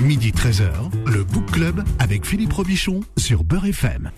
[0.00, 4.10] Midi 13h, le Book Club avec Philippe Robichon sur Beurre FM.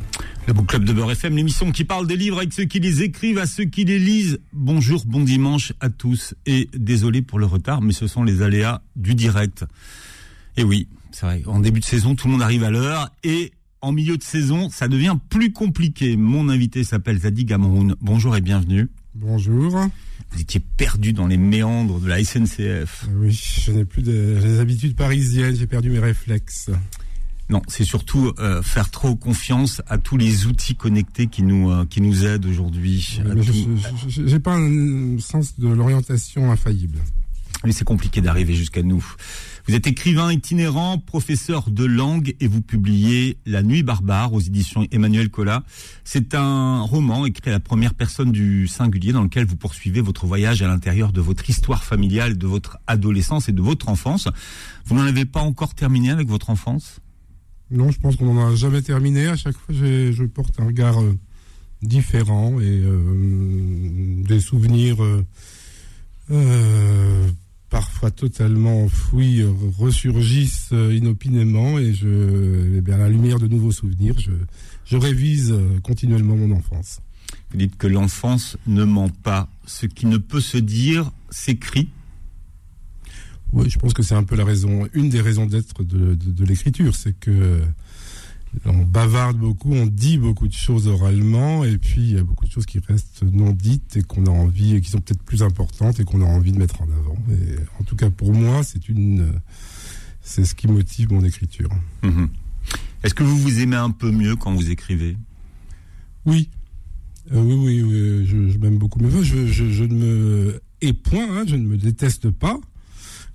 [0.48, 3.02] Le Book Club de Beurre FM, l'émission qui parle des livres avec ceux qui les
[3.02, 4.40] écrivent, à ceux qui les lisent.
[4.52, 8.82] Bonjour, bon dimanche à tous et désolé pour le retard, mais ce sont les aléas
[8.96, 9.64] du direct.
[10.56, 13.52] Et oui, c'est vrai, en début de saison, tout le monde arrive à l'heure et
[13.80, 16.16] en milieu de saison, ça devient plus compliqué.
[16.16, 17.94] Mon invité s'appelle Zadig Amroun.
[18.00, 18.88] Bonjour et bienvenue.
[19.20, 19.72] Bonjour.
[20.30, 23.06] Vous étiez perdu dans les méandres de la SNCF.
[23.16, 26.70] Oui, je n'ai plus de, les habitudes parisiennes, j'ai perdu mes réflexes.
[27.50, 31.84] Non, c'est surtout euh, faire trop confiance à tous les outils connectés qui nous euh,
[31.84, 33.20] qui nous aident aujourd'hui.
[34.08, 36.98] Je n'ai pas un sens de l'orientation infaillible.
[37.64, 39.04] Mais c'est compliqué d'arriver jusqu'à nous.
[39.68, 44.86] Vous êtes écrivain itinérant, professeur de langue et vous publiez La Nuit barbare aux éditions
[44.92, 45.62] Emmanuel Collat.
[46.04, 50.24] C'est un roman écrit à la première personne du singulier dans lequel vous poursuivez votre
[50.24, 54.26] voyage à l'intérieur de votre histoire familiale, de votre adolescence et de votre enfance.
[54.86, 57.00] Vous n'en avez pas encore terminé avec votre enfance?
[57.70, 59.26] Non, je pense qu'on n'en a jamais terminé.
[59.26, 61.14] À chaque fois, je porte un regard euh,
[61.82, 64.96] différent et euh, des souvenirs
[66.30, 67.28] euh,
[67.70, 69.44] parfois totalement enfouis
[69.78, 74.30] ressurgissent euh, inopinément et je, eh bien, à la lumière de nouveaux souvenirs, je,
[74.84, 77.00] je révise euh, continuellement mon enfance.
[77.50, 79.48] Vous dites que l'enfance ne ment pas.
[79.66, 81.88] Ce qui ne peut se dire s'écrit.
[83.52, 86.30] Oui, je pense que c'est un peu la raison, une des raisons d'être de, de,
[86.30, 87.62] de l'écriture, c'est que
[88.64, 92.46] on bavarde beaucoup, on dit beaucoup de choses oralement, et puis il y a beaucoup
[92.46, 95.42] de choses qui restent non dites et qu'on a envie, et qui sont peut-être plus
[95.42, 97.18] importantes et qu'on a envie de mettre en avant.
[97.30, 99.32] Et en tout cas, pour moi, c'est une,
[100.20, 101.70] c'est ce qui motive mon écriture.
[102.02, 102.28] Mhm.
[103.02, 105.16] Est-ce que vous vous aimez un peu mieux quand vous écrivez?
[106.26, 106.50] Oui.
[107.32, 109.00] Euh, oui, oui, je, m'aime beaucoup.
[109.22, 112.58] Je, je, ne me et point, hein, je ne me déteste pas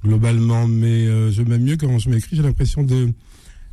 [0.04, 2.36] globalement, mais euh, je m'aime mieux quand je m'écris.
[2.36, 3.14] J'ai l'impression de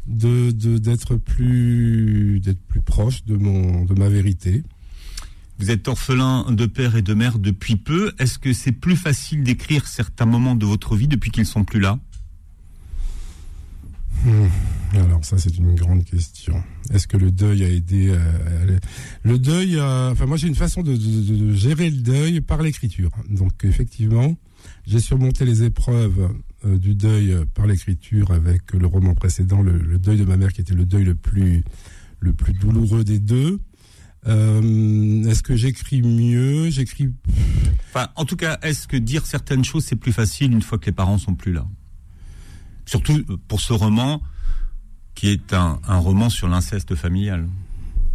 [0.06, 4.62] de d'être plus d'être plus proche de mon de ma vérité.
[5.58, 8.12] Vous êtes orphelin de père et de mère depuis peu.
[8.18, 11.80] Est-ce que c'est plus facile d'écrire certains moments de votre vie depuis qu'ils sont plus
[11.80, 11.98] là?
[14.24, 14.48] Hmm.
[14.94, 16.62] Alors ça c'est une grande question.
[16.92, 18.16] Est-ce que le deuil a aidé
[19.22, 23.10] Le deuil, enfin moi j'ai une façon de, de, gérer le deuil par l'écriture.
[23.28, 24.34] Donc effectivement,
[24.86, 26.30] j'ai surmonté les épreuves
[26.64, 30.60] euh, du deuil par l'écriture avec le roman précédent, le, deuil de ma mère, qui
[30.60, 31.64] était le deuil le plus,
[32.20, 33.60] le plus douloureux des deux.
[34.26, 36.70] Euh, est-ce que j'écris mieux?
[36.70, 37.10] J'écris.
[37.88, 40.86] Enfin, en tout cas, est-ce que dire certaines choses c'est plus facile une fois que
[40.86, 41.66] les parents sont plus là?
[42.84, 44.22] Surtout euh, pour ce roman
[45.14, 47.48] qui est un, un roman sur l'inceste familial.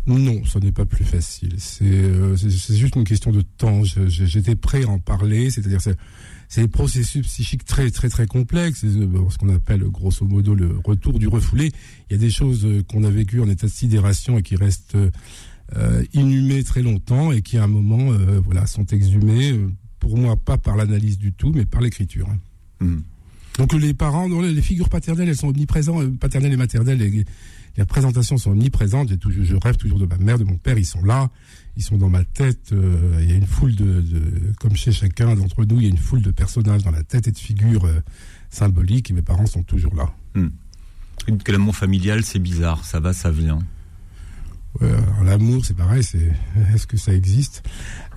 [0.07, 1.55] Non, ce n'est pas plus facile.
[1.57, 3.83] C'est juste une question de temps.
[3.83, 5.81] J'étais prêt à en parler, c'est-à-dire
[6.49, 10.77] c'est des processus psychiques très très très complexes, euh, ce qu'on appelle grosso modo le
[10.83, 11.71] retour du refoulé.
[12.09, 14.55] Il y a des choses euh, qu'on a vécues en état de sidération et qui
[14.55, 14.97] restent
[15.75, 18.11] euh, inhumées très longtemps et qui à un moment
[18.43, 19.59] voilà sont exhumées.
[19.99, 22.27] Pour moi, pas par l'analyse du tout, mais par l'écriture.
[22.79, 22.97] Mmh.
[23.57, 27.01] Donc les parents, les figures paternelles, elles sont omniprésentes, paternelles et maternelles.
[27.01, 27.25] Et,
[27.77, 29.09] les représentations sont omniprésentes.
[29.09, 30.77] je rêve toujours de ma mère, de mon père.
[30.77, 31.29] Ils sont là
[31.77, 32.71] ils sont dans ma tête.
[32.71, 34.03] Euh, il y a une foule de,
[34.59, 37.27] comme chez chacun d'entre nous, il y a une foule de personnages dans la tête
[37.27, 37.99] et de figures euh,
[38.49, 39.11] symboliques.
[39.11, 40.11] Et mes parents sont toujours là.
[40.35, 40.49] Hmm.
[41.43, 42.85] Que l'amour familial, c'est bizarre.
[42.85, 43.59] Ça va, ça vient.
[45.23, 46.03] L'amour, c'est pareil.
[46.03, 46.31] C'est
[46.73, 47.63] est-ce que ça existe?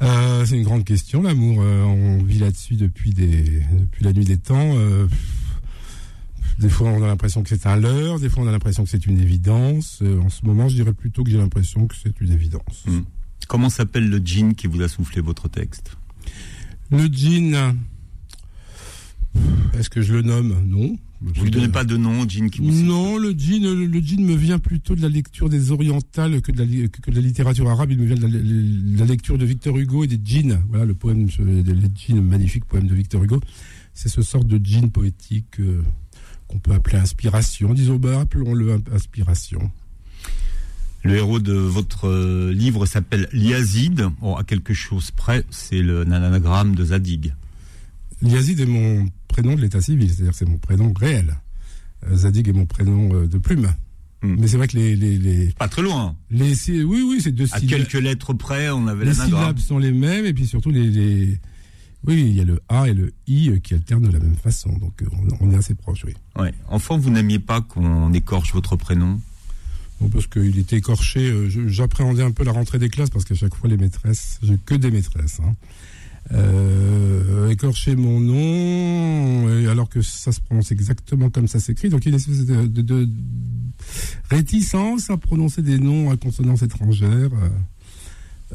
[0.03, 1.23] Euh, C'est une grande question.
[1.23, 4.75] L'amour, on vit là-dessus depuis des depuis la nuit des temps.
[6.59, 8.19] Des fois, on a l'impression que c'est un leurre.
[8.19, 10.03] Des fois, on a l'impression que c'est une évidence.
[10.03, 12.85] en ce moment, je dirais plutôt que j'ai l'impression que c'est une évidence.
[12.87, 13.03] Hmm.
[13.47, 15.97] Comment s'appelle le djinn qui vous a soufflé votre texte?
[16.91, 17.77] Le djinn.
[19.75, 20.65] Est-ce que je le nomme?
[20.67, 20.97] Non.
[21.21, 24.61] Vous ne donnez pas de nom djinn qui vous Non, le djinn, le, me vient
[24.61, 27.91] plutôt de la lecture des orientales que de la, que de la littérature arabe.
[27.91, 30.62] Il me vient de la, lecture de Victor Hugo et des djinns.
[30.69, 33.41] Voilà le poème, les djinns, magnifique poème de Victor Hugo.
[33.95, 35.83] C'est ce sort de djinn poétique euh,
[36.47, 37.75] qu'on peut appeler inspiration.
[37.75, 39.73] Disons, bah, appelons-le inspiration.
[41.03, 44.06] Le héros de votre euh, livre s'appelle Liazid.
[44.23, 47.35] à quelque chose près, c'est le nanagramme de Zadig.
[48.23, 51.37] Liazid est mon prénom de l'état civil, c'est-à-dire c'est mon prénom réel.
[52.06, 53.73] Euh, Zadig est mon prénom euh, de plume.
[54.23, 54.37] Hmm.
[54.38, 56.17] Mais c'est vrai que les, les, Pas très loin.
[56.31, 59.05] Les, oui, oui, c'est deux À quelques lettres près, on avait.
[59.05, 61.38] Les syllabes sont les mêmes, et puis surtout, les,
[62.05, 64.76] Oui, il y a le A et le I qui alternent de la même façon,
[64.79, 65.00] donc
[65.41, 66.15] on, est assez proches, oui.
[66.37, 66.53] Ouais.
[66.69, 69.20] Enfant, vous n'aimiez pas qu'on écorche votre prénom?
[70.12, 71.29] Parce qu'il était écorché.
[71.29, 74.56] Euh, j'appréhendais un peu la rentrée des classes parce qu'à chaque fois les maîtresses, j'ai
[74.65, 75.41] que des maîtresses.
[75.43, 75.55] Hein.
[76.33, 81.89] Euh, écorcher mon nom, et alors que ça se prononce exactement comme ça s'écrit.
[81.89, 83.09] Donc il y a une espèce de, de- de
[84.31, 87.49] réticence à prononcer des noms à consonance étrangère, euh,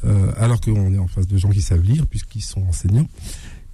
[0.05, 3.07] euh, alors qu'on est en face de gens qui savent lire, puisqu'ils sont enseignants.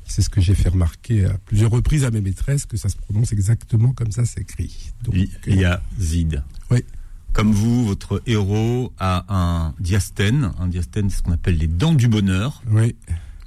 [0.05, 2.97] C'est ce que j'ai fait remarquer à plusieurs reprises à mes maîtresses, que ça se
[2.97, 4.91] prononce exactement comme ça s'écrit.
[5.13, 6.43] Il il y a Zid.
[6.71, 6.83] Oui.
[7.31, 10.51] Comme vous, votre héros a un diastène.
[10.57, 12.63] Un diastène, c'est ce qu'on appelle les dents du bonheur.
[12.71, 12.95] oui.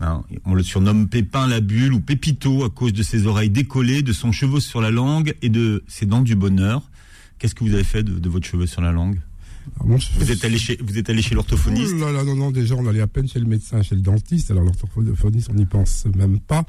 [0.02, 4.02] Hein, on le surnomme Pépin la bulle ou Pépito à cause de ses oreilles décollées,
[4.02, 6.82] de son cheveu sur la langue et de ses dents du bonheur.
[7.38, 9.20] Qu'est-ce que vous avez fait de, de votre cheveu sur la langue
[9.98, 12.50] cheveu- Vous êtes allé chez, vous êtes allé chez l'orthophoniste Oh là là, non, non,
[12.50, 14.50] déjà, on allait à peine chez le médecin, chez le dentiste.
[14.50, 16.64] Alors, l'orthophoniste, on n'y pense même pas.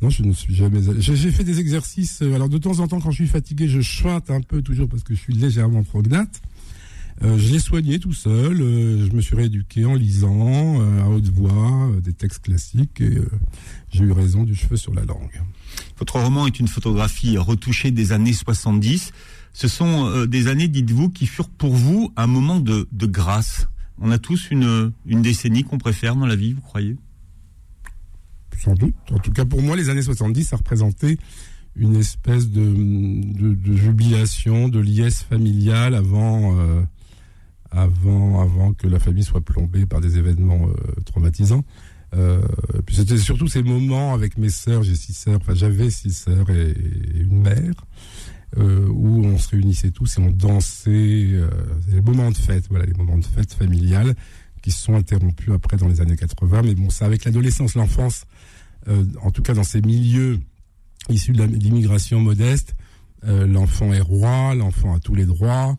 [0.00, 1.00] Non, je ne suis jamais allé.
[1.00, 2.22] J'ai fait des exercices.
[2.22, 5.02] alors, de temps en temps, quand je suis fatigué, je chante un peu, toujours parce
[5.02, 6.40] que je suis légèrement prognate.
[7.22, 8.60] Euh, je l'ai soigné tout seul.
[8.60, 13.18] euh, je me suis rééduqué en lisant euh, à haute voix des textes classiques et
[13.90, 15.42] j'ai eu raison du cheveu sur la langue.
[15.98, 19.12] Votre roman est une photographie retouchée des années 70.
[19.52, 23.68] Ce sont des années, dites-vous, qui furent pour vous un moment de, de grâce.
[23.98, 26.96] On a tous une, une décennie qu'on préfère dans la vie, vous croyez?
[28.62, 28.94] Sans doute.
[29.10, 31.16] En tout cas, pour moi, les années 70, ça représentait
[31.74, 36.54] une espèce de, de, de jubilation, de liesse familiale avant,
[37.70, 41.64] avant, avant que la famille soit plombée par des événements euh, traumatisants.
[42.14, 42.40] Euh,
[42.86, 46.48] puis c'était surtout ces moments avec mes sœurs, j'ai six sœurs, enfin j'avais six sœurs
[46.50, 46.74] et,
[47.14, 47.74] une mère,
[48.58, 50.90] euh, où on se réunissait tous et on dansait.
[51.32, 51.48] Euh,
[51.88, 54.14] les moments de fête, voilà, les moments de fête familiales
[54.62, 56.62] qui sont interrompus après dans les années 80.
[56.62, 58.24] Mais bon, ça avec l'adolescence, l'enfance,
[58.88, 60.40] euh, en tout cas dans ces milieux
[61.08, 62.74] issus de l'immigration modeste,
[63.24, 65.76] euh, l'enfant est roi, l'enfant a tous les droits,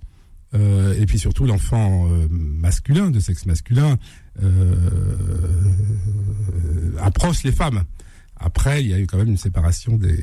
[0.57, 3.97] euh, et puis surtout l'enfant euh, masculin, de sexe masculin,
[4.43, 4.75] euh,
[6.99, 7.83] approche les femmes.
[8.37, 10.13] Après, il y a eu quand même une séparation des,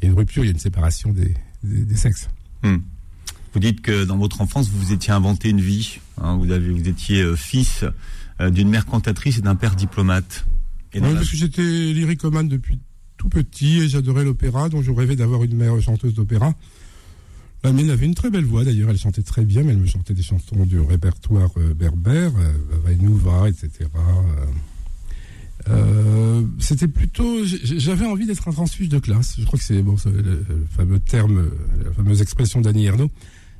[0.00, 2.28] il y a une rupture, il y a une séparation des, des, des sexes.
[2.62, 5.98] Vous dites que dans votre enfance, vous vous étiez inventé une vie.
[6.20, 7.84] hein, vous, avez, vous étiez fils
[8.40, 10.46] d'une mère cantatrice et d'un père diplomate.
[10.92, 12.78] Et Oui, la- parce que j'étais lyricomane depuis
[13.16, 16.54] tout petit et j'adorais l'opéra, donc je rêvais d'avoir une mère chanteuse d'opéra.
[17.64, 19.86] La mienne avait une très belle voix d'ailleurs, elle chantait très bien, mais elle me
[19.86, 22.52] chantait des chansons du répertoire euh, berbère, euh,
[22.84, 23.70] Vainouva, etc.
[23.80, 24.46] euh.
[25.68, 29.34] Euh, C'était plutôt, j'avais envie d'être un transfuge de classe.
[29.38, 31.50] Je crois que c'est le, fameux terme,
[31.84, 33.10] la fameuse expression d'Annie Ernaux.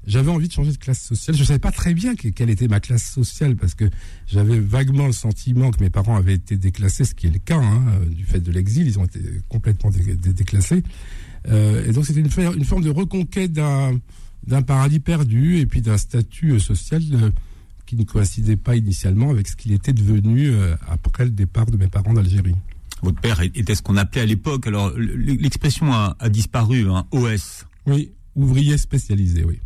[0.07, 1.37] J'avais envie de changer de classe sociale.
[1.37, 3.85] Je savais pas très bien que- quelle était ma classe sociale parce que
[4.27, 7.59] j'avais vaguement le sentiment que mes parents avaient été déclassés, ce qui est le cas
[7.59, 8.87] hein, du fait de l'exil.
[8.87, 10.83] Ils ont été complètement dé- dé- déclassés.
[11.49, 16.53] Euh, et donc c'était une, forme de reconquête d'un paradis perdu et puis d'un statut
[16.53, 17.31] euh, social euh,
[17.87, 20.53] qui ne coïncidait pas initialement avec ce qu'il était devenu
[20.89, 22.55] après le départ de mes parents d'Algérie.
[23.03, 27.65] Votre père était ce qu'on appelait à l'époque, alors l'expression a, a disparu, hein, OS.
[27.87, 29.59] Oui, ouvrier spécialisé, oui.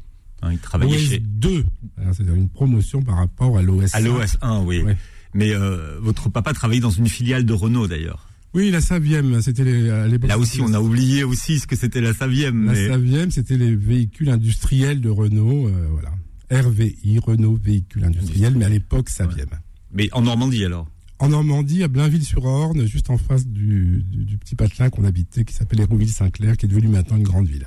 [0.43, 1.19] hein, il travaillait OS chez...
[1.19, 1.65] 2,
[1.99, 3.93] Alors, c'est-à-dire une promotion par rapport à l'OS.
[3.93, 4.83] À l'OS 1, oui.
[4.83, 4.97] Ouais.
[5.35, 8.29] Mais euh, votre papa travaillait dans une filiale de Renault d'ailleurs.
[8.55, 10.29] Oui, la Savième, c'était l'époque.
[10.29, 12.67] Là aussi, on a oublié aussi ce que c'était la Savième.
[12.67, 16.11] La mais- Savième, c'était les véhicules industriels de Renault, euh, voilà.
[16.51, 19.49] RVI, Renault Véhicules Industriels, mais à l'époque Savième.
[19.91, 20.87] mais en Normandie alors?
[21.19, 25.55] En Normandie, à Blainville-sur-Orne, juste en face du, du, du petit patelin qu'on habitait, qui
[25.55, 27.67] s'appelle Hérouville-Saint-Clair, qui est devenu maintenant une grande ville.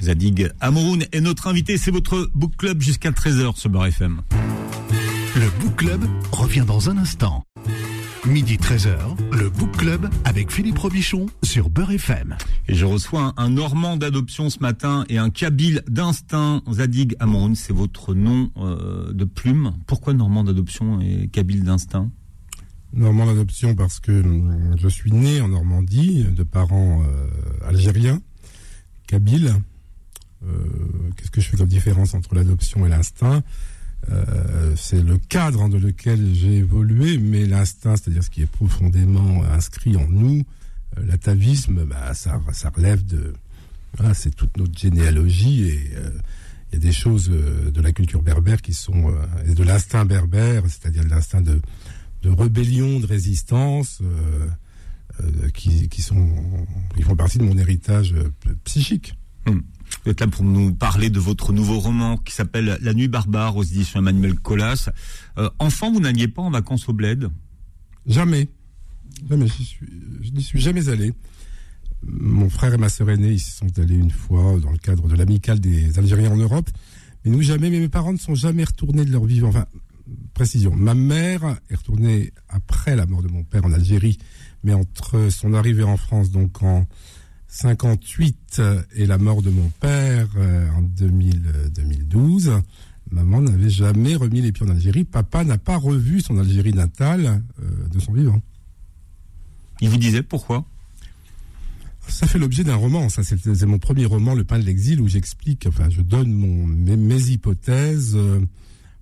[0.00, 4.22] Zadig Amouroun est notre invité, c'est votre book club jusqu'à 13h sur Beurre FM.
[5.36, 6.00] Le Book Club
[6.32, 7.44] revient dans un instant.
[8.26, 12.36] Midi 13h, le Book Club avec Philippe Robichon sur Beurre FM.
[12.68, 16.62] Et je reçois un, un Normand d'adoption ce matin et un Kabyle d'instinct.
[16.70, 19.72] Zadig Amouroun, c'est votre nom euh, de plume.
[19.86, 22.10] Pourquoi Normand d'adoption et Kabyle d'instinct?
[22.92, 28.20] Normand d'adoption parce que hum, je suis né en Normandie, de parents euh, algériens,
[29.06, 29.54] kabyles.
[30.46, 30.48] Euh,
[31.16, 33.42] Qu'est-ce que je fais comme différence entre l'adoption et l'instinct?
[34.10, 39.44] Euh, C'est le cadre dans lequel j'ai évolué, mais l'instinct, c'est-à-dire ce qui est profondément
[39.44, 40.44] inscrit en nous,
[40.98, 42.40] euh, l'atavisme, bah, ça,
[42.74, 43.34] relève de...
[44.14, 46.10] C'est toute notre généalogie et euh,
[46.72, 49.12] il y a des choses de la culture berbère qui sont...
[49.44, 51.60] et de l'instinct berbère, c'est-à-dire de l'instinct de
[52.22, 54.02] de rébellion, de résistance,
[55.54, 56.28] qui, sont,
[56.94, 58.14] qui font partie de mon héritage
[58.64, 59.14] psychique.
[60.04, 63.56] Vous êtes là pour nous parler de votre nouveau roman qui s'appelle La Nuit barbare
[63.56, 64.90] aux éditions Emmanuel Colas.
[65.36, 67.28] Euh, enfant, vous n'alliez pas en vacances au bled?
[68.06, 68.48] Jamais,
[69.28, 69.46] jamais,
[70.22, 71.12] je n'y suis jamais allé.
[72.02, 75.14] Mon frère et ma sœur aînée, ils sont allés une fois dans le cadre de
[75.14, 76.70] l'amicale des Algériens en Europe.
[77.24, 79.48] Mais nous, jamais, mais mes parents ne sont jamais retournés de leur vivant.
[79.48, 79.66] Enfin,
[80.32, 80.74] précision.
[80.74, 84.16] Ma mère est retournée après la mort de mon père en Algérie,
[84.64, 86.86] mais entre son arrivée en France, donc en
[87.50, 88.62] 58
[88.94, 92.52] et la mort de mon père euh, en 2000, 2012,
[93.10, 95.04] maman n'avait jamais remis les pieds en Algérie.
[95.04, 98.40] Papa n'a pas revu son Algérie natale euh, de son vivant.
[99.80, 100.64] Il vous disait pourquoi?
[102.08, 103.08] Ça fait l'objet d'un roman.
[103.08, 106.66] Ça, c'est mon premier roman, Le pain de l'exil, où j'explique, enfin, je donne mon,
[106.66, 108.14] mes, hypothèses.
[108.16, 108.40] Euh,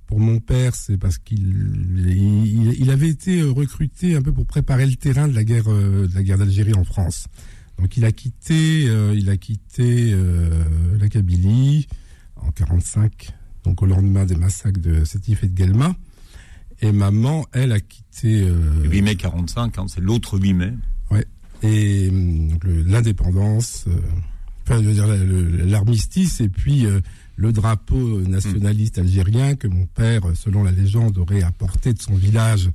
[0.07, 4.95] pour mon père, c'est parce qu'il il, avait été recruté un peu pour préparer le
[4.95, 7.27] terrain de la guerre euh, de la guerre d'Algérie en France.
[7.79, 10.15] Donc il a quitté euh, il a quitté
[10.99, 11.87] la Kabylie
[12.37, 13.31] en 45,
[13.65, 15.95] donc au lendemain des massacres de Sétif et de Guelma.
[16.81, 18.45] Et maman, elle a quitté.
[18.45, 20.73] le 8 mai 45, hein, c'est l'autre 8 mai.
[21.11, 21.27] Ouais
[21.63, 22.11] et
[22.87, 23.97] l'indépendance, euh,
[24.65, 25.07] enfin, je veux dire
[25.67, 27.01] l'armistice et puis euh,
[27.37, 32.71] le drapeau nationaliste algérien que mon père, selon la légende, aurait apporté de son village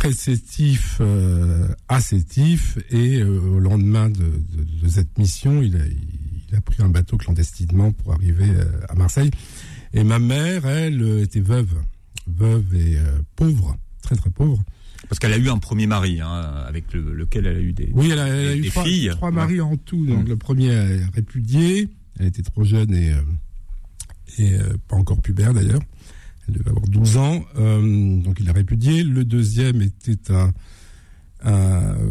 [0.00, 6.56] préceptif euh, à Sétif et au lendemain de, de, de, cette mission, il a, il
[6.56, 8.48] a pris un bateau clandestinement pour arriver
[8.88, 9.30] à Marseille.
[9.92, 11.74] Et ma mère, elle, était veuve,
[12.26, 12.96] veuve et
[13.36, 14.62] pauvre, très très pauvre.
[15.08, 18.10] Parce qu'elle a eu un premier mari, hein, avec lequel elle a eu des, oui,
[18.12, 19.10] elle a, eu trois, filles.
[19.10, 20.04] Trois maris en tout.
[20.06, 20.28] Donc mm.
[20.28, 21.88] le premier est répudié.
[22.18, 23.22] Elle était trop jeune et, euh,
[24.38, 25.80] et euh, pas encore pubère d'ailleurs.
[26.48, 27.44] Elle devait avoir 12 ans.
[27.56, 29.02] Euh, donc il a répudié.
[29.02, 30.52] Le deuxième était un,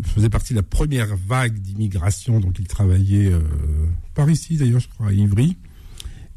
[0.04, 2.40] faisait partie de la première vague d'immigration.
[2.40, 3.32] Donc il travaillait
[4.16, 5.58] par ici d'ailleurs, je crois, à Ivry.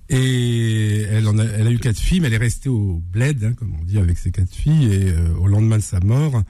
[0.08, 3.84] Et elle, a, eu quatre filles, mais elle est restée au bled, hein, comme on
[3.84, 4.92] dit, avec ses quatre filles.
[4.92, 6.42] Et euh, au lendemain de sa mort,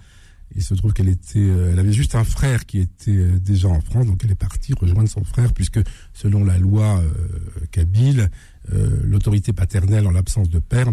[0.56, 3.80] il se trouve qu'elle était, euh, avait juste un frère qui était euh, déjà en
[3.80, 5.78] France, donc elle est partie rejoindre son frère, puisque
[6.12, 7.02] selon la loi
[7.70, 8.30] kabyle,
[9.04, 10.92] l'autorité paternelle en l'absence de père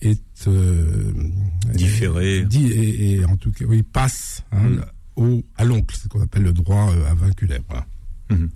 [0.00, 0.48] est
[1.74, 2.46] différée.
[2.52, 4.84] Et, en tout cas, oui, passe hein, mm.
[5.16, 7.60] au, à l'oncle, ce qu'on appelle le droit avinculaire.
[7.68, 7.86] Voilà.
[8.30, 8.48] Mm-hmm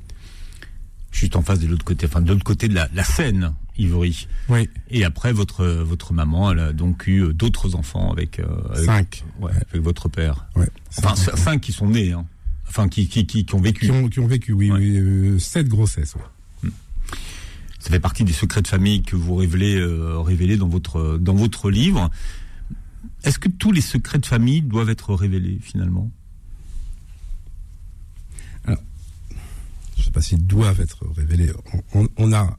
[1.12, 4.26] juste en face de l'autre côté, enfin de l'autre côté de la, la Seine, Ivry.
[4.48, 4.68] Oui.
[4.90, 9.24] Et après, votre votre maman, elle a donc eu euh, d'autres enfants avec, euh, cinq.
[9.40, 10.46] Ouais, avec votre père.
[10.56, 10.68] Ouais.
[10.98, 12.26] Enfin, cinq, qui sont nés, hein.
[12.68, 13.86] Enfin, qui, qui, qui, qui, ont vécu.
[13.86, 16.14] Qui ont, qui ont vécu, oui, oui euh, sept grossesses.
[16.62, 16.68] Hmm.
[17.82, 21.68] Ça fait partie des secrets de famille que vous révélez, euh, dans votre dans votre
[21.68, 22.12] livre.
[23.24, 26.08] Est-ce que tous les secrets de famille doivent être révélés finalement?
[28.66, 31.52] Je ne sais pas s'ils doivent être révélés.
[32.18, 32.56] On, a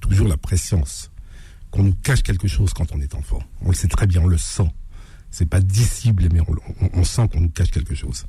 [0.00, 1.10] toujours la préscience
[1.70, 3.42] qu'on nous cache quelque chose quand on est enfant.
[3.62, 4.70] On le sait très bien, on le sent.
[5.30, 6.40] C'est pas dissible, mais
[6.92, 8.26] on, sent qu'on nous cache quelque chose.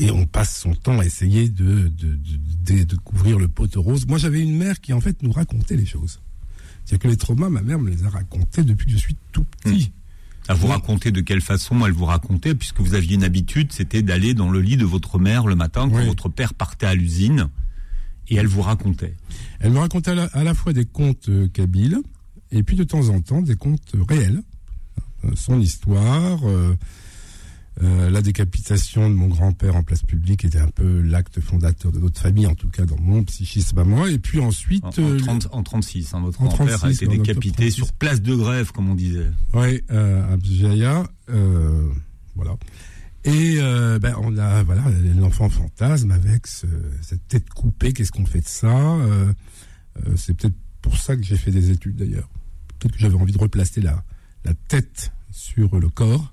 [0.00, 4.06] Et on passe son temps à essayer de, de, couvrir le poteau rose.
[4.06, 6.20] Moi, j'avais une mère qui, en fait, nous racontait les choses.
[6.84, 9.44] C'est-à-dire que les traumas, ma mère me les a racontés depuis que je suis tout
[9.44, 9.90] petit.
[9.90, 10.50] Mmh.
[10.50, 14.02] À vous raconter de quelle façon elle vous racontait, puisque vous aviez une habitude, c'était
[14.02, 17.48] d'aller dans le lit de votre mère le matin quand votre père partait à l'usine,
[18.28, 19.14] et elle vous racontait.
[19.60, 21.98] Elle me racontait à la, fois des contes euh, kabyles,
[22.50, 24.42] et puis de temps en temps des contes réels.
[25.24, 26.74] Euh, son histoire, euh,
[27.82, 31.98] euh, la décapitation de mon grand-père en place publique était un peu l'acte fondateur de
[31.98, 34.10] notre famille, en tout cas dans mon psychisme à moi.
[34.10, 34.84] Et puis ensuite...
[34.84, 38.72] En, en, 30, en 36, hein, votre grand-père a été décapité sur place de grève,
[38.72, 39.30] comme on disait.
[39.54, 41.88] Oui, euh, à Bjaya, euh,
[42.34, 42.56] voilà.
[43.24, 44.84] Et euh, ben, on a voilà
[45.16, 46.66] l'enfant fantasme avec ce,
[47.02, 47.92] cette tête coupée.
[47.92, 49.32] Qu'est-ce qu'on fait de ça euh,
[50.06, 52.28] euh, C'est peut-être pour ça que j'ai fait des études d'ailleurs.
[52.78, 54.02] Peut-être que j'avais envie de replacer la,
[54.44, 56.32] la tête sur le corps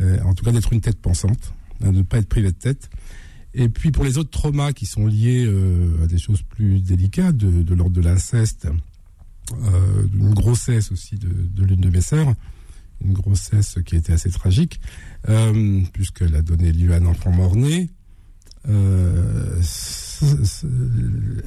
[0.00, 2.90] euh, en tout cas d'être une tête pensante, de ne pas être privé de tête.
[3.54, 7.36] Et puis pour les autres traumas qui sont liés euh, à des choses plus délicates,
[7.36, 8.68] de, l'ordre de l'inceste,
[9.52, 12.34] euh, d'une grossesse aussi de, l'une de mes sœurs,
[13.04, 14.80] une grossesse qui a été assez tragique,
[15.28, 17.90] euh, puisqu'elle a donné lieu à un enfant mort-né.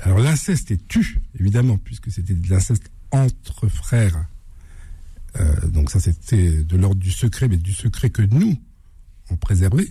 [0.02, 4.26] alors l'inceste est tu, évidemment, puisque c'était de l'inceste entre frères
[5.40, 8.58] euh, donc ça, c'était de l'ordre du secret, mais du secret que nous,
[9.30, 9.90] on préservait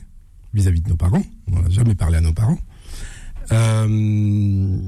[0.52, 1.23] vis-à-vis de nos parents.
[1.47, 2.59] On n'a jamais parlé à nos parents.
[3.52, 4.78] Euh,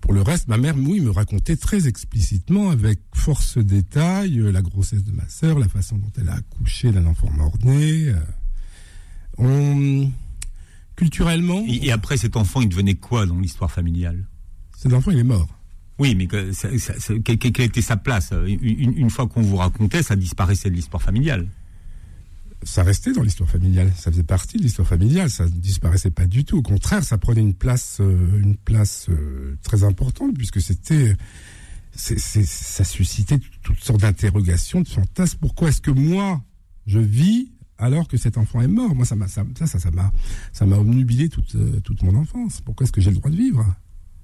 [0.00, 4.62] pour le reste, ma mère, oui, me racontait très explicitement, avec force détail, euh, la
[4.62, 8.12] grossesse de ma sœur, la façon dont elle a accouché d'un enfant mort-né.
[9.38, 10.10] on...
[10.96, 11.64] Culturellement...
[11.66, 14.26] Et, après, cet enfant, il devenait quoi dans l'histoire familiale?
[14.76, 15.48] Cet enfant, il est mort.
[16.00, 18.32] Oui, mais quelle était sa place?
[18.46, 21.46] Une, fois qu'on vous racontait, ça disparaissait de l'histoire familiale.
[22.62, 23.92] Ça restait dans l'histoire familiale.
[23.94, 25.28] Ça faisait partie de l'histoire familiale.
[25.28, 26.56] Ça ne disparaissait pas du tout.
[26.56, 28.54] Au contraire, ça prenait une place, euh,
[29.10, 31.16] euh, très importante puisque c'était
[31.94, 35.36] ça suscitait toutes sortes d'interrogations, de fantasmes.
[35.38, 36.40] Pourquoi est-ce que moi,
[36.86, 38.94] je vis alors que cet enfant est mort?
[38.94, 39.44] Moi, ça m'a, ça,
[41.54, 42.62] euh, toute mon enfance.
[42.62, 43.66] Pourquoi est-ce que j'ai le droit de vivre?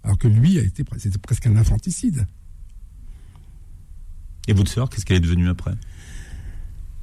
[0.07, 2.27] Alors que lui a été, c'était presque un infanticide.
[4.47, 5.73] Et votre sœur, qu'est-ce qu'elle est devenue après?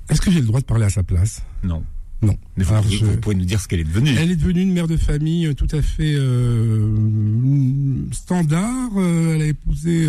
[0.09, 1.41] Est-ce que j'ai le droit de parler à sa place?
[1.63, 1.83] Non.
[2.21, 2.37] Non.
[2.55, 4.15] Mais vous, pouvez nous dire ce qu'elle est devenue.
[4.17, 6.95] Elle est devenue une mère de famille euh, tout à fait euh,
[8.13, 8.91] standard.
[8.95, 10.07] Euh, elle a épousé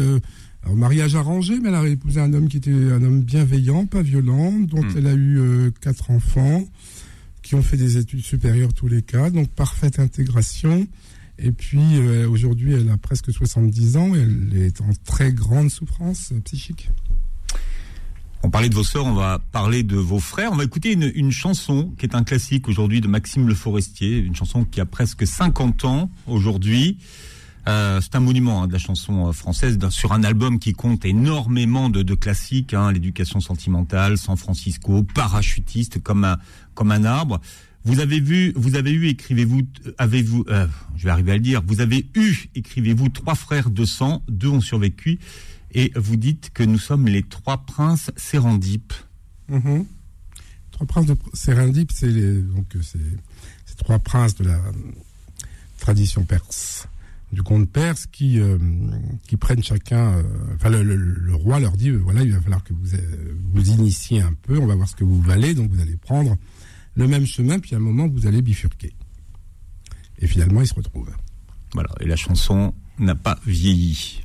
[0.64, 4.02] un mariage arrangé, mais elle a épousé un homme qui était un homme bienveillant, pas
[4.02, 4.94] violent, dont hmm.
[4.96, 6.64] elle a eu quatre enfants
[7.42, 10.86] qui ont fait des études supérieures tous les cas, donc parfaite intégration.
[11.38, 11.98] Et puis
[12.28, 16.90] aujourd'hui, elle a presque 70 ans, elle est en très grande souffrance psychique.
[18.44, 20.52] On parlait de vos sœurs, on va parler de vos frères.
[20.52, 24.36] On va écouter une, chanson qui est un classique aujourd'hui de Maxime Le Forestier, une
[24.36, 26.98] chanson qui a presque 50 ans aujourd'hui.
[27.66, 31.06] Euh, c'est un monument hein, de la chanson euh, française sur un album qui compte
[31.06, 36.36] énormément de, classiques, hein, l'éducation sentimentale, San Francisco, parachutiste comme un
[36.74, 37.40] comme un arbre.
[37.84, 39.62] Vous avez vu, vous avez eu, écrivez-vous,
[39.98, 43.84] avez-vous, euh, je vais arriver à le dire, vous avez eu, écrivez-vous, trois frères de
[43.84, 45.18] sang, deux ont survécu
[45.72, 48.94] et vous dites que nous sommes les trois princes sérendipes.
[49.48, 49.84] Mhm.
[50.70, 54.58] Trois princes de sérendipes, c'est donc c'est trois princes de la
[55.78, 56.88] tradition perse,
[57.32, 58.56] du conte perse qui euh,
[59.26, 60.14] qui prennent chacun.
[60.14, 60.22] Euh,
[60.54, 62.96] enfin, le, roi leur dit voilà, il va falloir que vous
[63.52, 64.58] vous initiez un peu.
[64.58, 65.54] On va voir ce que vous valez.
[65.54, 66.36] Donc vous allez prendre
[66.94, 68.94] le même chemin, puis à un moment vous allez bifurquer.
[70.18, 71.14] Et finalement, ils se retrouvent.
[71.72, 71.90] Voilà.
[72.00, 74.20] Et la chanson n'a pas vieilli.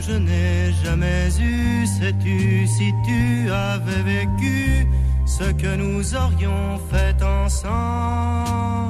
[0.00, 4.86] je n'ai jamais eu, sais-tu si tu avais vécu
[5.26, 8.80] ce que nous aurions fait ensemble?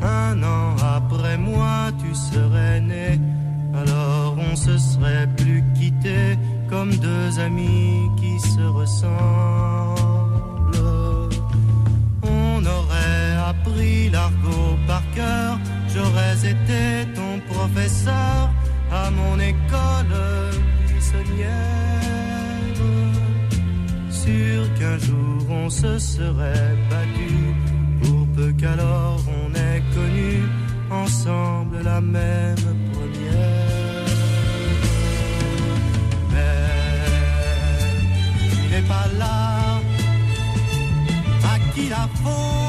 [0.00, 3.20] Un an après moi, tu serais né,
[3.74, 6.38] alors on se serait plus quitté
[6.68, 9.18] comme deux amis qui se ressemblent.
[12.22, 15.58] On aurait appris l'argot par cœur,
[15.92, 18.50] j'aurais été ton professeur
[18.92, 20.14] à mon école
[20.86, 21.98] buissonnière.
[24.10, 27.34] Sûr qu'un jour on se serait battu,
[28.02, 29.17] pour peu qu'alors
[31.18, 32.54] ensemble la même
[32.92, 34.06] première.
[36.32, 36.66] Mais
[38.50, 39.80] tu n'es pas là,
[41.52, 42.67] à qui la faute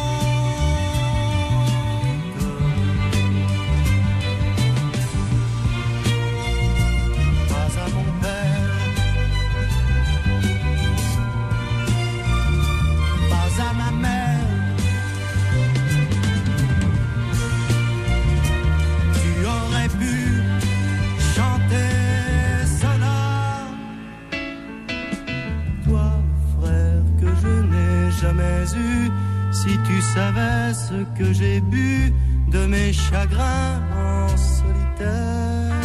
[29.61, 32.13] si tu savais ce que j'ai bu
[32.55, 33.75] de mes chagrins
[34.07, 35.75] en solitaire.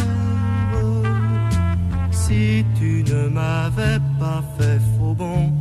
[2.11, 5.51] Si tu ne m'avais pas fait faux bon,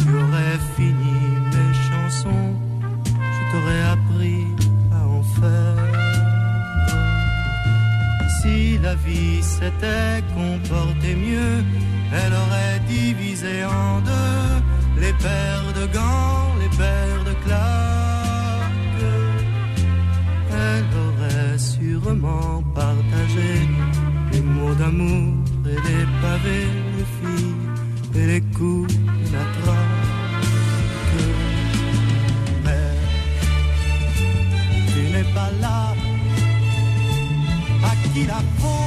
[0.00, 1.20] tu aurais fini
[1.54, 2.50] mes chansons,
[3.34, 4.44] je t'aurais appris
[4.98, 5.76] à en faire.
[8.38, 11.58] Si la vie s'était comportée mieux,
[12.18, 14.50] elle aurait divisé en deux
[15.00, 19.10] les paires de gants, les paires de claques.
[20.52, 23.50] Elle aurait sûrement partagé
[24.32, 25.34] les mots d'amour
[25.66, 27.56] et les pavés, les filles
[28.14, 29.44] et les coups de la.
[32.64, 32.90] Mais
[34.92, 35.94] tu n'es pas là,
[37.84, 38.79] à qui la faute?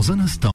[0.00, 0.50] Dans un instant.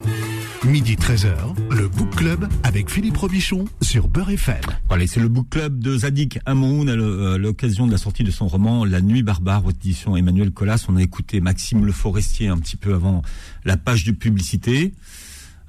[0.64, 1.36] Midi 13h,
[1.70, 4.60] le Book Club avec Philippe Robichon sur Beurre FM.
[4.88, 8.32] Voilà, c'est le book club de Zadik Amoun à euh, l'occasion de la sortie de
[8.32, 10.86] son roman La Nuit barbare, votre édition Emmanuel Collas.
[10.88, 13.22] On a écouté Maxime Le Forestier un petit peu avant
[13.64, 14.94] la page de publicité.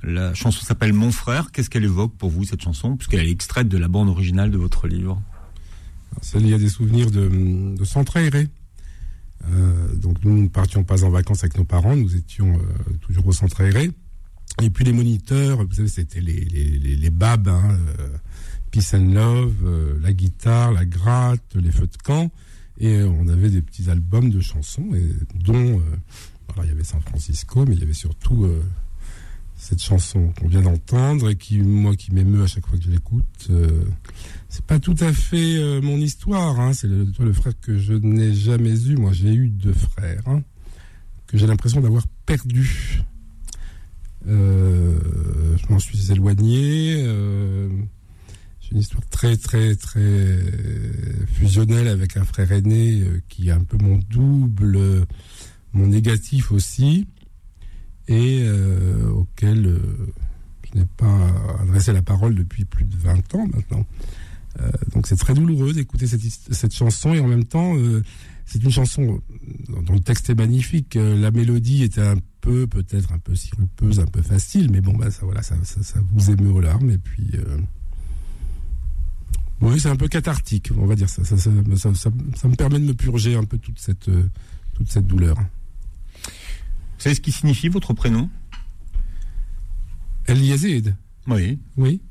[0.01, 1.51] La chanson s'appelle Mon frère.
[1.51, 2.97] Qu'est-ce qu'elle évoque pour vous, cette chanson?
[2.97, 5.21] Puisqu'elle est extraite de la bande originale de votre livre.
[6.23, 8.47] C'est lié à des souvenirs de, de centre aéré.
[9.45, 13.27] Euh, donc nous ne partions pas en vacances avec nos parents, nous étions euh, toujours
[13.27, 13.91] au centre aéré.
[14.61, 18.09] Et puis les moniteurs, vous savez, c'était les, les, les, les babs, hein, euh,
[18.71, 22.31] Peace and Love, la guitare, la gratte, les feux de camp.
[22.79, 24.89] Et on avait des petits albums de chansons,
[25.35, 25.81] dont,
[26.49, 28.47] alors il y avait San Francisco, mais il y avait surtout
[29.57, 32.91] cette chanson qu'on vient d'entendre et qui, moi, qui m'émeut à chaque fois que je
[32.91, 33.49] l'écoute.
[34.49, 38.79] c'est pas tout à fait mon histoire, hein, c'est le, frère que je n'ai jamais
[38.85, 38.95] eu.
[38.95, 40.43] Moi, j'ai eu deux frères, hein,
[41.25, 43.03] que j'ai l'impression d'avoir perdu.
[44.27, 44.99] Euh,
[45.57, 47.03] je m'en suis éloigné.
[47.05, 47.69] Euh,
[48.59, 50.39] j'ai une histoire très très très
[51.33, 55.05] fusionnelle avec un frère aîné euh, qui est un peu mon double,
[55.73, 57.07] mon négatif aussi,
[58.07, 59.79] et euh, auquel euh,
[60.63, 63.85] je n'ai pas adressé la parole depuis plus de 20 ans maintenant.
[64.59, 67.75] Euh, donc c'est très douloureux d'écouter cette, chanson et en même temps
[68.45, 69.21] c'est une chanson
[69.69, 70.95] dont le texte est magnifique.
[70.95, 75.11] La mélodie est un peu, peut-être un peu sirupeuse, un peu facile, mais bon, bah,
[75.11, 75.55] ça, voilà, ça,
[76.13, 76.89] vous émeut aux larmes.
[76.89, 77.29] Et puis,
[79.61, 81.21] oui, c'est un peu cathartique, on va dire ça.
[81.21, 85.37] Me permet de me purger un peu toute cette douleur.
[86.97, 88.29] Vous savez ce qui signifie votre prénom?
[90.25, 90.95] El Yazid.
[91.27, 91.59] Oui.
[91.77, 92.01] Oui.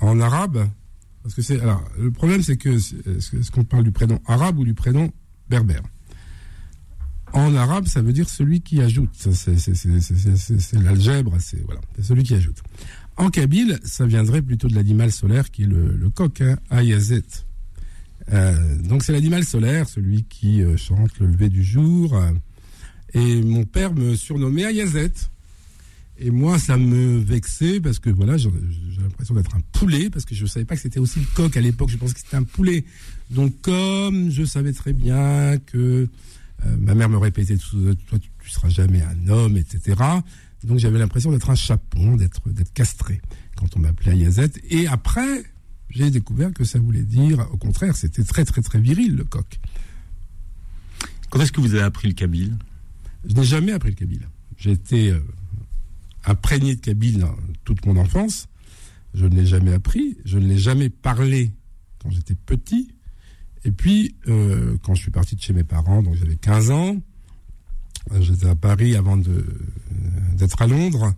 [0.00, 0.68] En arabe,
[1.22, 4.64] parce que c'est alors le problème c'est que est-ce qu'on parle du prénom arabe ou
[4.64, 5.10] du prénom
[5.48, 5.82] berbère?
[7.32, 9.10] En arabe, ça veut dire celui qui ajoute.
[9.14, 12.62] C'est l'algèbre, c'est voilà, c'est celui qui ajoute.
[13.16, 17.22] En kabyle, ça viendrait plutôt de l'animal solaire qui est le, le coq, hein, Ayazet.
[18.32, 22.14] Euh, donc c'est l'animal solaire, celui qui euh, chante le lever du jour.
[22.14, 22.30] Euh,
[23.14, 25.12] et mon père me surnommait Ayazet.
[26.18, 28.50] Et moi, ça me vexait parce que voilà, j'ai
[29.00, 31.60] l'impression d'être un poulet parce que je savais pas que c'était aussi le coq à
[31.60, 31.90] l'époque.
[31.90, 32.84] Je pensais que c'était un poulet.
[33.30, 36.08] Donc, comme je savais très bien que
[36.66, 40.00] euh, ma mère me répétait toi, tu, tu seras jamais un homme, etc.
[40.62, 43.20] Donc, j'avais l'impression d'être un chapon, d'être castré
[43.56, 44.52] quand on m'appelait Ayazet.
[44.70, 45.44] Et après,
[45.90, 49.58] j'ai découvert que ça voulait dire, au contraire, c'était très très très viril le coq.
[51.30, 52.56] Quand est-ce que vous avez appris le kabyle?
[53.26, 54.28] Je n'ai jamais appris le kabyle.
[54.56, 55.20] J'ai été euh,
[56.24, 57.34] imprégné de kabyle dans
[57.64, 58.48] toute mon enfance.
[59.14, 61.52] Je ne l'ai jamais appris, je ne l'ai jamais parlé
[62.02, 62.90] quand j'étais petit.
[63.64, 66.96] Et puis, euh, quand je suis parti de chez mes parents, donc j'avais 15 ans,
[68.20, 71.14] j'étais à Paris avant d'être à Londres,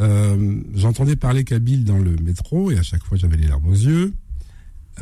[0.00, 3.74] euh, j'entendais parler kabyle dans le métro et à chaque fois j'avais les larmes aux
[3.74, 4.14] yeux.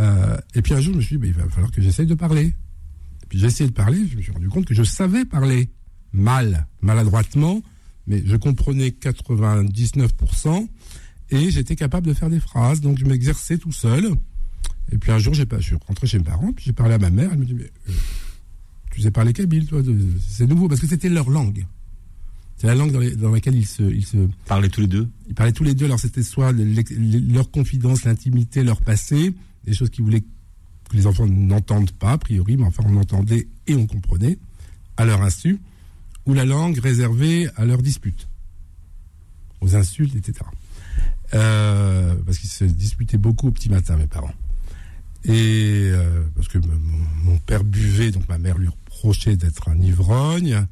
[0.01, 2.07] Euh, et puis un jour, je me suis dit, bah, il va falloir que j'essaye
[2.07, 2.47] de parler.
[2.47, 5.71] Et puis j'ai essayé de parler, je me suis rendu compte que je savais parler
[6.13, 7.63] mal, maladroitement,
[8.07, 10.67] mais je comprenais 99%
[11.31, 12.81] et j'étais capable de faire des phrases.
[12.81, 14.11] Donc je m'exerçais tout seul.
[14.91, 16.95] Et puis un jour, j'ai pas, je suis rentré chez mes parents, puis j'ai parlé
[16.95, 17.31] à ma mère.
[17.33, 17.93] Elle me dit mais euh,
[18.91, 19.83] tu sais parler kabyle, toi
[20.27, 21.67] C'est nouveau parce que c'était leur langue.
[22.57, 24.17] C'est la langue dans, les, dans, laquelle ils se, ils se
[24.47, 25.09] parlaient tous les deux?
[25.29, 25.85] Ils parlaient tous les deux.
[25.85, 29.33] Alors c'était soit leur confidence, l'intimité, leur passé,
[29.65, 33.47] des choses qu'ils voulaient que les enfants n'entendent pas a priori, mais enfin on entendait
[33.67, 34.39] et on comprenait
[34.97, 35.61] à leur insu
[36.29, 38.29] ou la langue réservée à leurs disputes,
[39.63, 40.45] aux insultes, etc.
[41.35, 44.35] Euh, parce qu'ils se disputaient beaucoup au petit matin, mes parents.
[45.25, 50.67] Et euh, parce que mon, père buvait, donc ma mère lui reprochait d'être un ivrogne.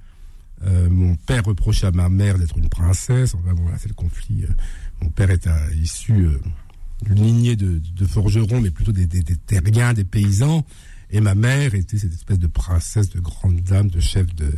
[0.66, 3.34] Euh, mon père reprochait à ma mère d'être une princesse.
[3.34, 4.44] Enfin c'est le conflit.
[5.00, 6.28] Mon père est issu
[7.02, 9.08] d'une lignée de, forgerons, mais plutôt des,
[9.46, 10.66] terriens, des paysans.
[11.10, 14.52] Et ma mère était cette espèce de princesse, de grande dame, de chef de,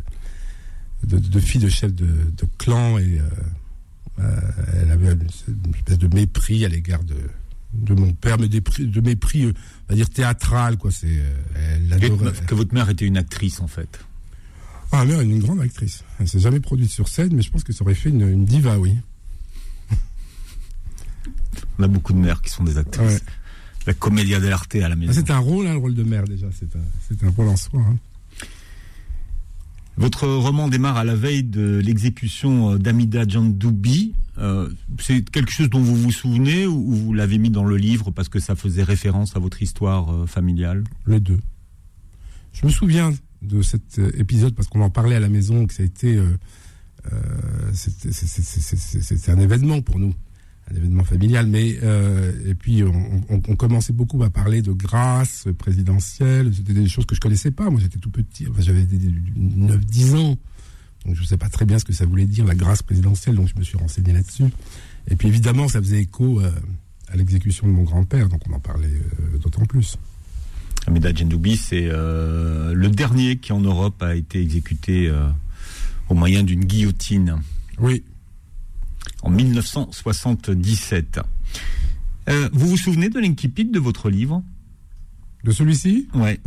[1.05, 3.23] de, de, fille de chef de, de clan et euh,
[4.21, 4.41] euh,
[4.83, 5.27] elle avait une,
[5.75, 7.17] espèce de mépris à l'égard de,
[7.75, 9.53] de mon père, mais des, de mépris, euh,
[9.89, 10.91] on va dire théâtral, quoi.
[10.91, 11.23] C'est,
[11.93, 14.01] adorait, que, que votre mère était une actrice, en fait.
[14.91, 16.03] Ah, ma mère est une grande actrice.
[16.19, 18.45] Elle s'est jamais produite sur scène, mais je pense que ça aurait fait une, une
[18.45, 18.97] diva, oui.
[21.79, 23.07] On a beaucoup de mères qui sont des actrices.
[23.07, 23.21] Ouais.
[23.87, 25.13] La comédia dell'arte à la maison.
[25.15, 26.49] Ah, c'est un rôle, hein, le rôle de mère déjà.
[26.59, 27.81] C'est un, un rôle en soi.
[27.81, 27.97] Hein.
[29.99, 34.15] Votre roman démarre à la veille de l'exécution d'Amida Djandoubi.
[34.39, 34.69] Euh,
[35.01, 38.29] c'est quelque chose dont vous vous souvenez ou vous l'avez mis dans le livre parce
[38.29, 40.85] que ça faisait référence à votre histoire euh, familiale?
[41.09, 41.41] Les deux.
[42.53, 45.75] Je me souviens de cet euh, épisode parce qu'on en parlait à la maison, que
[45.75, 46.37] ça a été, euh,
[47.13, 50.15] euh, c'était un événement pour nous,
[50.71, 51.47] un événement familial.
[51.47, 56.53] Mais euh, et puis on, on- on commençait beaucoup à parler de grâce présidentielle.
[56.55, 57.71] C'était des choses que je connaissais pas.
[57.71, 58.47] Moi, j'étais tout petit.
[58.51, 60.37] Enfin, j'avais 9-10 ans.
[61.07, 63.37] Donc je ne sais pas très bien ce que ça voulait dire la grâce présidentielle.
[63.37, 64.45] Donc je me suis renseigné là-dessus.
[65.11, 66.51] Et puis évidemment, ça faisait écho euh,
[67.09, 68.29] à l'exécution de mon grand-père.
[68.29, 69.97] Donc on en parlait euh, d'autant plus.
[70.87, 75.13] Hamida Djendoubi, c'est le dernier qui en Europe a été exécuté
[76.09, 77.37] au moyen d'une guillotine
[77.79, 78.05] Oui.
[79.23, 81.21] En 1977.
[82.29, 84.43] Euh, vous vous souvenez de l'incipit de votre livre?
[85.45, 86.09] De celui-ci?
[86.15, 86.41] Ouais.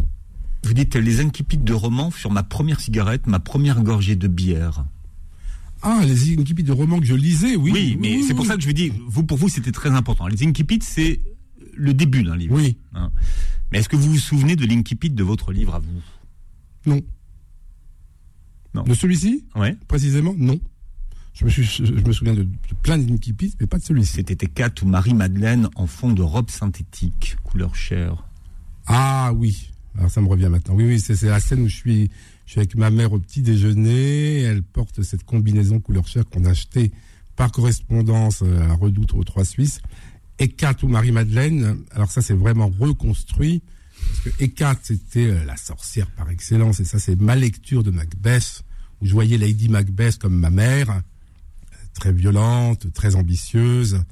[0.63, 4.86] Vous dites les incipits de romans sur ma première cigarette, ma première gorgée de bière.
[5.82, 7.71] Ah, les incipits de romans que je lisais, oui.
[7.74, 10.28] Oui, mais c'est pour ça que je vous dis, vous pour vous c'était très important.
[10.28, 11.19] Les incipits c'est
[11.76, 12.56] le début d'un livre.
[12.56, 13.12] Oui, hein.
[13.71, 16.02] Mais est-ce que vous vous souvenez de l'incipit de votre livre à vous?
[16.86, 17.02] Non.
[18.76, 18.84] Non.
[18.84, 19.76] De celui-ci, Ouais.
[19.88, 20.60] précisément, non.
[21.34, 24.24] Je me, suis, je me souviens de, de plein d'incipits, mais pas de celui-ci.
[24.28, 28.28] C'était Cat ou Marie-Madeleine en fond de robe synthétique, couleur chair.
[28.86, 30.76] Ah oui, alors ça me revient maintenant.
[30.76, 32.12] Oui, oui, c'est la scène où je suis,
[32.46, 34.41] je suis avec ma mère au petit déjeuner.
[34.41, 36.91] Elle porte cette combinaison couleur chair qu'on a achetée
[37.36, 39.82] par correspondance euh, à la Redoute aux Trois Suisses.
[40.38, 43.62] Ekat ou Marie-Madeleine, alors ça c'est vraiment reconstruit.
[44.24, 46.80] Parce que Ekat, c'était euh, la sorcière par excellence.
[46.80, 48.63] Et ça, c'est ma lecture de Macbeth,
[49.02, 51.02] où je voyais Lady Macbeth comme ma mère,
[51.93, 54.04] très violente, très ambitieuse.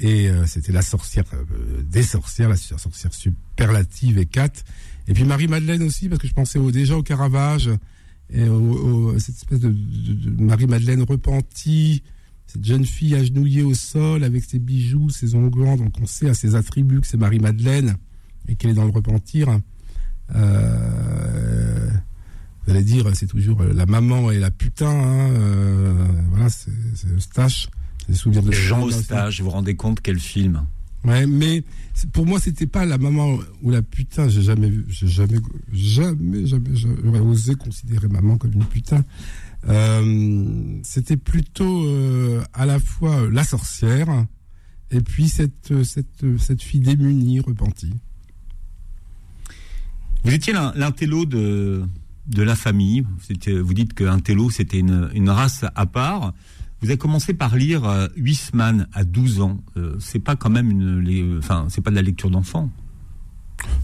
[0.00, 4.52] Et euh, c'était la sorcière euh, des sorcières, la sorcière superlative Ekat.
[5.08, 7.70] Et puis Marie-Madeleine aussi, parce que je pensais déjà au Caravage,
[8.30, 9.74] et au, cette espèce de
[10.42, 12.02] Marie-Madeleine repentie,
[12.46, 15.76] cette jeune fille agenouillée au sol avec ses bijoux, ses onglants.
[15.76, 17.96] Donc on sait à ses attributs que c'est Marie-Madeleine
[18.48, 19.60] et qu'elle est dans le repentir.
[20.34, 21.87] Euh,
[22.68, 24.90] vous allez dire, c'est toujours la maman et la putain.
[24.90, 26.70] hein, euh, voilà, c'est
[27.16, 27.68] Eustache.
[28.08, 28.86] Des souvenirs de Jean.
[28.86, 30.66] Eustache, vous vous rendez compte quel film
[31.04, 31.62] Ouais, mais
[32.12, 34.28] pour moi, c'était pas la maman ou la putain.
[34.28, 35.38] J'ai jamais j'ai jamais,
[35.72, 39.02] jamais, jamais, j'aurais osé considérer maman comme une putain.
[39.68, 44.08] Euh, c'était plutôt euh, à la fois euh, la sorcière
[44.90, 47.92] et puis cette cette cette fille démunie, repentie.
[50.24, 51.84] Vous étiez l'in- l'intello de,
[52.28, 53.04] de la famille.
[53.62, 56.32] Vous, dites qu'un télo, c'était une, une race à part.
[56.80, 59.60] Vous avez commencé par lire euh, Huysman à 12 ans.
[59.76, 62.70] Euh, c'est pas quand même une, les- enfin, c'est pas de la lecture d'enfant.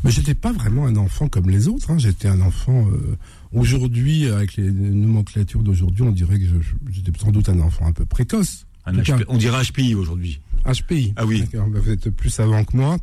[0.05, 1.91] Mais j'étais pas vraiment un enfant comme les autres.
[1.91, 1.99] Hein.
[1.99, 2.87] J'étais un enfant.
[2.93, 3.17] euh,
[3.53, 6.45] aujourd'hui, avec les nomenclatures d'aujourd'hui, on dirait que
[6.93, 8.67] j'étais sans doute un enfant un peu précoce.
[8.87, 10.41] Un HP on dirait HPI aujourd'hui.
[10.67, 11.15] HPI.
[11.17, 11.45] Ah oui.
[11.53, 12.99] Bah, vous êtes plus savant que moi.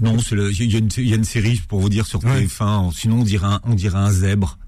[0.00, 2.42] Non, il y, a une- il y a une série pour vous dire sur Ouais.
[2.46, 2.90] TF1.
[2.92, 4.58] Sinon, on dirait un, on dirait un zèbre.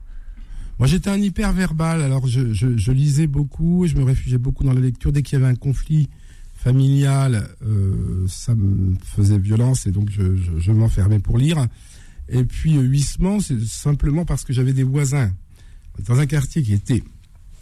[0.79, 2.01] Moi, j'étais un hyper verbal.
[2.03, 5.13] Alors, je, je, je lisais beaucoup et je me réfugiais beaucoup dans la lecture.
[5.13, 6.09] Dès qu'il y avait un conflit
[6.55, 11.67] familial, euh, ça me faisait violence et donc je, m'enfermais pour lire.
[12.29, 15.31] Et puis, euh, Huissement, c'est simplement parce que j'avais des voisins
[16.07, 17.03] dans un quartier qui était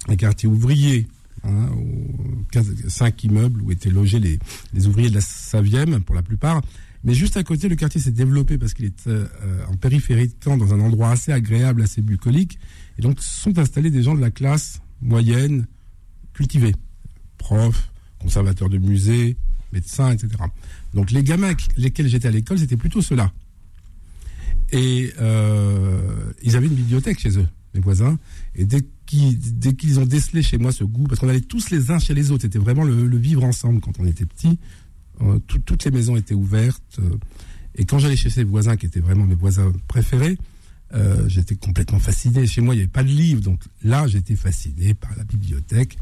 [0.09, 1.07] un quartier ouvrier,
[1.45, 4.39] hein, aux immeubles où étaient logés les,
[4.73, 6.63] les ouvriers de la Savième pour la plupart.
[7.05, 9.27] Mais juste à côté, le quartier s'est développé parce qu'il est euh,
[9.69, 12.59] en périphérie de Caen, dans un endroit assez agréable, assez bucolique.
[12.99, 15.67] Et donc sont installés des gens de la classe moyenne,
[16.33, 16.75] cultivés,
[17.39, 19.37] profs, conservateurs de musées,
[19.73, 20.31] médecins, etc.
[20.95, 23.33] Donc les gamins avec lesquels j'étais à l'école, c'était plutôt ceux-là.
[24.73, 28.19] Et euh, ils avaient une bibliothèque chez eux, mes voisins.
[28.55, 31.99] Et dès qu'ils ont décelé chez moi ce goût, parce qu'on allait tous les uns
[31.99, 34.59] chez les autres, c'était vraiment le, le vivre ensemble quand on était petit.
[35.23, 36.99] Euh, tout- toutes les maisons étaient ouvertes.
[36.99, 37.17] euh,
[37.75, 40.39] et quand j'allais chez ces voisins qui étaient vraiment mes voisins préférés,
[40.95, 42.47] euh, j'étais complètement fasciné.
[42.47, 45.99] Chez moi, il n'y avait pas de livre, donc là, j'étais fasciné par la bibliothèque.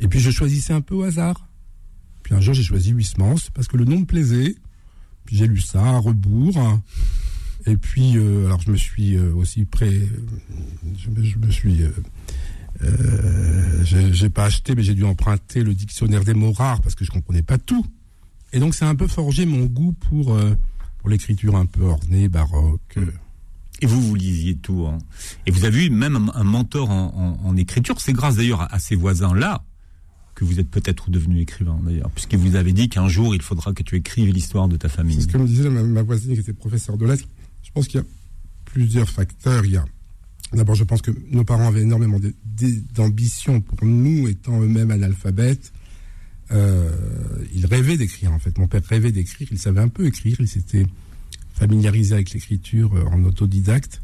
[0.00, 1.48] Et puis, je choisissais un peu au hasard.
[2.22, 4.54] Puis un jour, j'ai choisi Huysmans parce que le nom me plaisait.
[5.24, 6.80] Puis j'ai lu ça à rebours.
[7.66, 10.00] Et puis, alors, je me suis aussi prêt.
[10.96, 11.80] Je, me- je me suis.
[14.12, 17.10] j'ai pas acheté, mais j'ai dû emprunter le dictionnaire des mots rares parce que je
[17.10, 17.84] comprenais pas tout.
[18.52, 20.54] Et donc, ça a un peu forgé mon goût pour, euh,
[20.98, 22.80] pour l'écriture un peu ornée, baroque.
[22.96, 23.06] euh.
[23.80, 24.86] Et vous, vous lisiez tout.
[24.86, 24.98] hein.
[25.46, 28.00] Et vous avez eu même un, mentor en, en- en écriture.
[28.00, 29.62] C'est grâce d'ailleurs à, à ces voisins-là
[30.34, 33.72] que vous êtes peut-être devenu écrivain, d'ailleurs, puisqu'il vous avait dit qu'un jour, il faudra
[33.72, 35.20] que tu écrives l'histoire de ta C'est famille.
[35.20, 37.24] ce que me disait ma, ma voisine qui était professeure de lettres.
[37.62, 38.06] Je pense qu'il y a
[38.64, 39.64] plusieurs facteurs.
[39.64, 39.84] Il y a
[40.52, 42.18] d'abord, je pense que nos parents avaient énormément
[42.94, 45.72] d'ambition pour nous, étant eux-mêmes analphabètes.
[46.50, 46.90] Euh,
[47.54, 48.56] il rêvait d'écrire en fait.
[48.58, 49.48] Mon père rêvait d'écrire.
[49.50, 50.36] Il savait un peu écrire.
[50.40, 50.86] Il s'était
[51.54, 54.00] familiarisé avec l'écriture euh, en autodidacte.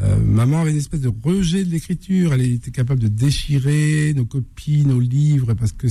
[0.00, 2.32] Euh, maman avait une espèce de rejet de l'écriture.
[2.32, 5.88] Elle était capable de déchirer nos copies, nos livres, parce que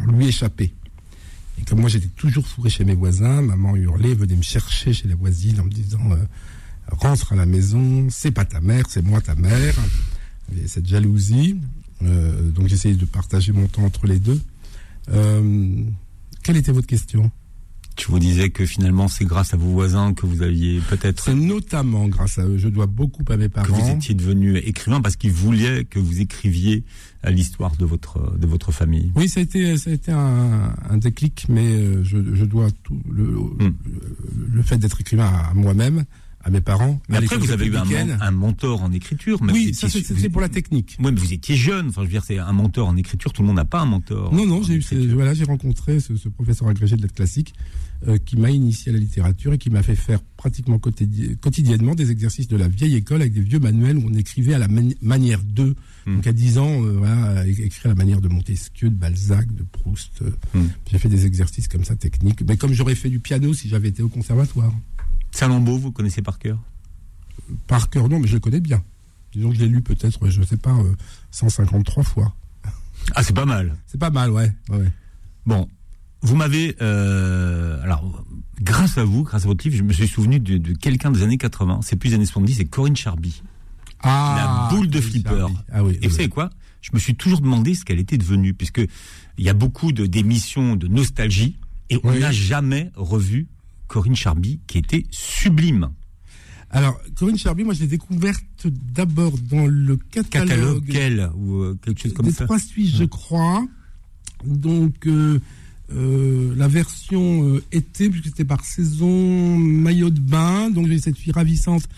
[0.00, 0.72] on lui échappait.
[1.60, 5.08] Et comme moi j'étais toujours fourré chez mes voisins, maman hurlait, venait me chercher chez
[5.08, 5.98] les voisines en me disant
[6.90, 9.74] rentre à la maison, c'est pas ta mère, c'est moi ta mère.
[10.52, 11.60] Il cette jalousie.
[12.02, 14.40] Euh, donc j'essayais de partager mon temps entre les deux.
[15.10, 15.82] Euh,
[16.42, 17.30] quelle était votre question?
[17.96, 21.24] Tu vous disais que finalement c'est grâce à vos voisins que vous aviez peut-être.
[21.24, 22.56] C'est notamment grâce à eux.
[22.56, 23.66] Je dois beaucoup à mes parents.
[23.66, 26.84] Que vous étiez devenu écrivain parce qu'ils voulaient que vous écriviez
[27.24, 29.10] l'histoire de votre de votre famille.
[29.16, 32.68] Oui, ça a été ça a été un, un déclic, mais euh, je, je dois
[32.84, 33.74] tout le hmm.
[34.52, 36.04] le fait d'être écrivain à moi-même
[36.44, 37.00] à mes parents.
[37.08, 39.42] Mais après, vous avez eu un, mentor en écriture.
[39.42, 40.96] Mais oui, ça c'est pour la technique.
[41.00, 41.88] Oui, mais vous étiez jeune.
[41.88, 43.32] Enfin, je veux dire, c'est un mentor en écriture.
[43.32, 44.32] Tout le monde n'a pas un mentor.
[44.32, 47.54] Non, non, j'ai eu, voilà, j'ai rencontré ce, ce, professeur agrégé de lettres classiques
[48.06, 52.10] euh, qui m'a initié à la littérature et qui m'a fait faire pratiquement quotidiennement des
[52.12, 54.68] exercices de la vieille école avec des vieux manuels où on écrivait à la
[55.02, 55.74] manière d'eux.
[56.06, 56.16] Hmm.
[56.16, 59.64] Donc à 10 ans, euh, voilà, écrire à la manière de Montesquieu, de Balzac, de
[59.64, 60.22] Proust.
[60.54, 60.66] Hmm.
[60.90, 62.42] J'ai fait des exercices comme ça techniques.
[62.46, 64.72] Mais comme j'aurais fait du piano si j'avais été au conservatoire.
[65.32, 66.58] Salammbô, vous connaissez par cœur?
[67.66, 68.82] Par cœur, non, mais je le connais bien.
[69.32, 70.76] Disons que je l'ai lu peut-être, je ne sais pas,
[71.30, 72.34] 153 euh, fois.
[73.14, 73.76] Ah, c'est pas mal.
[73.86, 74.52] C'est pas mal, ouais.
[75.46, 75.68] Bon,
[76.22, 78.24] vous m'avez, euh, alors,
[78.60, 81.38] grâce à vous, grâce à votre livre, je me suis souvenu de, quelqu'un des années
[81.38, 81.80] 80.
[81.82, 83.42] C'est plus des années 70, c'est Corinne Charby.
[84.02, 85.46] Ah, la boule de flipper.
[85.72, 85.98] Ah oui.
[86.02, 86.50] Et vous savez quoi?
[86.80, 88.80] Je me suis toujours demandé ce qu'elle était devenue, puisque
[89.38, 91.56] il y a beaucoup de d'émissions de nostalgie
[91.90, 93.48] et on n'a jamais revu
[93.88, 95.90] Corinne Charby, qui était sublime.
[96.70, 100.86] Alors, Corinne Charby, moi, je l'ai découverte d'abord dans le catalogue.
[100.86, 102.44] Catalogue ou euh, quelque chose comme des ça.
[102.44, 103.66] Trois Suisses, je crois.
[104.44, 105.40] Donc, euh,
[105.90, 110.70] euh, la version été, puisque c'était par saison maillot de bain.
[110.70, 111.88] Donc, j'ai cette fille ravissante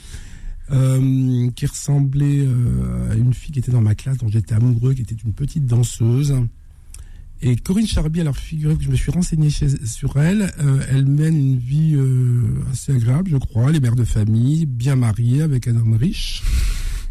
[1.57, 2.46] qui ressemblait
[3.11, 5.66] à une fille qui était dans ma classe, dont j'étais amoureux, qui était une petite
[5.66, 6.33] danseuse.
[7.42, 11.37] Et Corinne Charby, alors figurez que je me suis renseigné sur elle, euh, elle mène
[11.37, 13.70] une vie euh, assez agréable, je crois.
[13.70, 16.42] Elle est mère de famille, bien mariée avec un homme riche.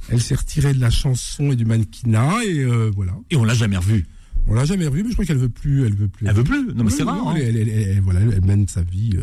[0.09, 3.13] Elle s'est retirée de la chanson et du mannequinat et euh, voilà.
[3.31, 4.05] Et on l'a jamais revue.
[4.47, 5.85] On l'a jamais revue, mais je crois qu'elle veut plus.
[5.85, 6.27] Elle veut plus.
[6.27, 6.73] Elle veut plus.
[6.75, 7.27] Non, mais c'est rare.
[7.27, 7.35] Hein.
[7.35, 9.17] Elle, elle, voilà, elle mène sa vie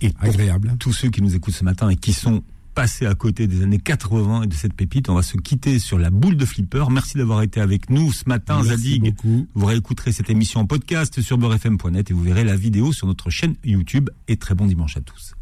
[0.00, 0.74] et agréable.
[0.78, 2.42] Tous ceux qui nous écoutent ce matin et qui sont
[2.78, 5.08] passer à côté des années 80 et de cette pépite.
[5.08, 6.84] On va se quitter sur la boule de flipper.
[6.92, 9.16] Merci d'avoir été avec nous ce matin, Zadig.
[9.52, 13.30] Vous réécouterez cette émission en podcast sur beurrefm.net et vous verrez la vidéo sur notre
[13.30, 14.10] chaîne YouTube.
[14.28, 15.34] Et très bon dimanche à tous.